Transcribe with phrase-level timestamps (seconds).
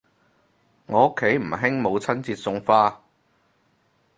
[0.87, 2.99] 我屋企唔興母親節送花